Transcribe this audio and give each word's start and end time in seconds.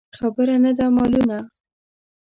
خبره 0.17 0.55
نه 0.63 0.71
ده 0.77 0.85
مالونه. 0.95 1.37